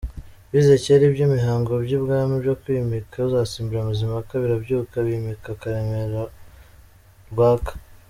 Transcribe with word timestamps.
Bishyize 0.51 0.75
kera 0.83 1.03
iby’imihango 1.09 1.73
y’ibwami 1.87 2.33
byo 2.43 2.53
kwimika 2.61 3.15
uzasimbura 3.29 3.87
Mazimpaka 3.89 4.33
birabyuka; 4.43 4.95
Bimika 5.05 5.51
Karemera 5.61 6.23
Rwaka. 7.33 7.71